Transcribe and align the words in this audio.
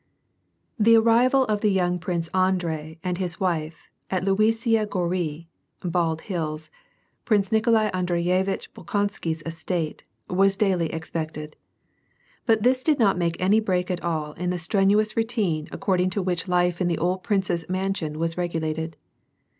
The 0.79 0.95
arrival 0.97 1.45
of 1.45 1.61
the 1.61 1.69
young 1.69 1.99
Prince 1.99 2.27
Andrei 2.29 2.97
and 3.03 3.19
his 3.19 3.39
wife 3.39 3.87
at 4.09 4.25
Luisiya 4.25 4.87
Gorui, 4.87 5.45
(Bald 5.81 6.21
Hills) 6.21 6.71
Prince 7.23 7.51
Nikolai 7.51 7.91
Andreyevitch 7.91 8.73
Bol 8.73 8.83
konsky's 8.83 9.43
estate, 9.45 10.03
was 10.27 10.57
daily 10.57 10.91
expected. 10.91 11.55
But 12.47 12.63
this 12.63 12.81
did 12.81 12.97
not 12.97 13.15
make 13.19 13.39
any 13.39 13.59
break 13.59 13.91
at 13.91 14.01
all 14.03 14.33
in 14.33 14.49
the 14.49 14.57
strenuous 14.57 15.15
routine 15.15 15.67
according 15.71 16.09
to 16.17 16.23
which 16.23 16.47
life 16.47 16.81
in 16.81 16.87
the 16.87 16.97
old 16.97 17.21
prince's 17.21 17.69
mansion 17.69 18.17
was 18.17 18.35
regulated. 18.37 18.97